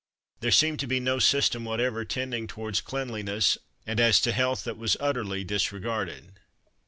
[0.39, 4.75] There seemed to be no system whatever tending towards cleanliness, and as to health that
[4.79, 6.39] was utterly disregarded.